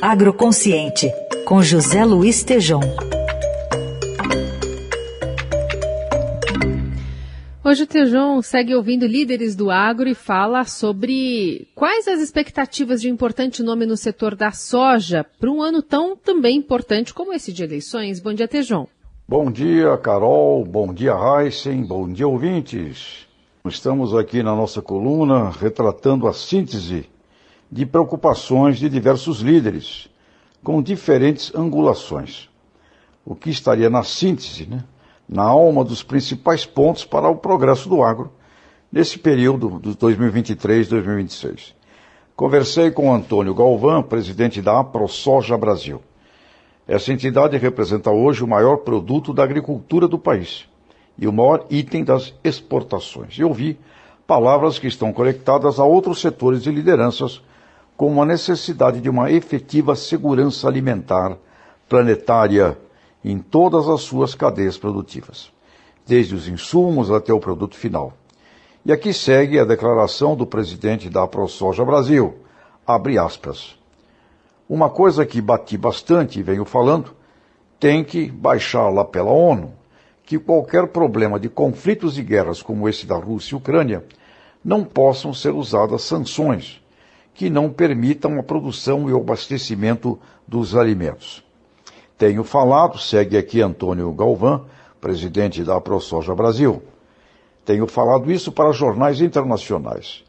[0.00, 1.12] Agroconsciente,
[1.44, 2.80] com José Luiz Tejom.
[7.64, 13.10] Hoje o Tejon segue ouvindo líderes do agro e fala sobre quais as expectativas de
[13.10, 17.62] importante nome no setor da soja para um ano tão também importante como esse de
[17.62, 18.20] eleições.
[18.20, 18.86] Bom dia, Tejon.
[19.28, 20.64] Bom dia, Carol.
[20.64, 21.84] Bom dia, Heisen.
[21.84, 23.26] Bom dia, ouvintes.
[23.66, 27.08] Estamos aqui na nossa coluna retratando a síntese
[27.70, 30.08] de preocupações de diversos líderes,
[30.62, 32.48] com diferentes angulações.
[33.24, 34.84] O que estaria na síntese, né?
[35.28, 38.32] na alma dos principais pontos para o progresso do agro
[38.90, 41.74] nesse período de 2023-2026.
[42.34, 46.00] Conversei com Antônio Galvão, presidente da AproSoja Brasil.
[46.86, 50.66] Essa entidade representa hoje o maior produto da agricultura do país
[51.18, 53.34] e o maior item das exportações.
[53.34, 53.78] E ouvi
[54.26, 57.42] palavras que estão conectadas a outros setores e lideranças,
[57.98, 61.36] como a necessidade de uma efetiva segurança alimentar
[61.88, 62.78] planetária
[63.24, 65.50] em todas as suas cadeias produtivas,
[66.06, 68.12] desde os insumos até o produto final.
[68.86, 72.36] E aqui segue a declaração do presidente da ProSoja Brasil,
[72.86, 73.76] abre aspas.
[74.68, 77.16] Uma coisa que bati bastante e venho falando,
[77.80, 79.72] tem que baixar lá pela ONU
[80.24, 84.04] que qualquer problema de conflitos e guerras como esse da Rússia e Ucrânia
[84.64, 86.80] não possam ser usadas sanções
[87.38, 91.40] que não permitam a produção e o abastecimento dos alimentos.
[92.18, 94.66] Tenho falado, segue aqui Antônio Galvão,
[95.00, 96.82] presidente da ProSoja Brasil.
[97.64, 100.24] Tenho falado isso para jornais internacionais.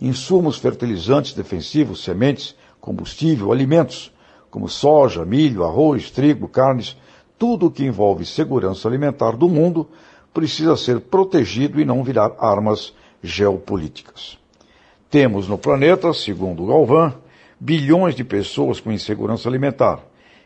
[0.00, 4.10] Insumos fertilizantes defensivos, sementes, combustível, alimentos,
[4.50, 6.96] como soja, milho, arroz, trigo, carnes,
[7.38, 9.86] tudo o que envolve segurança alimentar do mundo
[10.32, 14.42] precisa ser protegido e não virar armas geopolíticas.
[15.14, 17.14] Temos no planeta, segundo Galvão,
[17.60, 20.00] bilhões de pessoas com insegurança alimentar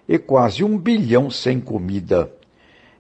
[0.07, 2.31] e quase um bilhão sem comida.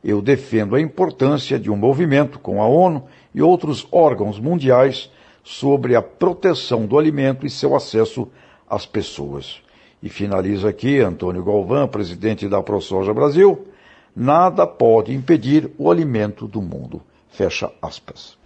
[0.02, 5.11] Eu defendo a importância de um movimento com a ONU e outros órgãos mundiais
[5.45, 8.27] sobre a proteção do alimento e seu acesso
[8.67, 9.61] as pessoas.
[10.02, 13.68] E finaliza aqui Antônio Galvão, presidente da ProSoja Brasil,
[14.17, 17.02] nada pode impedir o alimento do mundo.
[17.29, 18.39] Fecha aspas.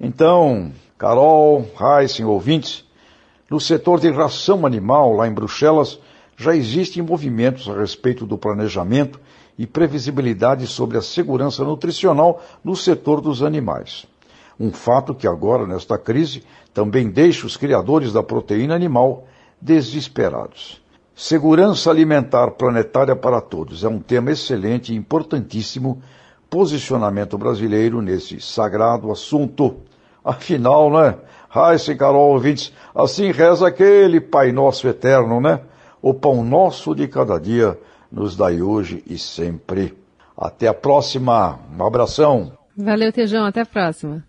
[0.00, 2.84] Então, Carol, Heisen, ouvintes,
[3.50, 5.98] no setor de ração animal, lá em Bruxelas,
[6.36, 9.20] já existem movimentos a respeito do planejamento
[9.58, 14.06] e previsibilidade sobre a segurança nutricional no setor dos animais.
[14.58, 16.42] Um fato que agora, nesta crise,
[16.74, 19.26] também deixa os criadores da proteína animal
[19.60, 20.82] desesperados.
[21.14, 26.02] Segurança alimentar planetária para todos é um tema excelente e importantíssimo
[26.48, 29.76] posicionamento brasileiro nesse sagrado assunto.
[30.24, 31.14] Afinal, né?
[31.48, 35.60] Raíssa Carol ouvintes, assim reza aquele Pai Nosso Eterno, né?
[36.02, 37.78] O pão nosso de cada dia
[38.10, 39.96] nos dai hoje e sempre.
[40.36, 41.58] Até a próxima.
[41.76, 42.52] Um abração.
[42.76, 43.44] Valeu, Tejão.
[43.44, 44.22] Até a próxima.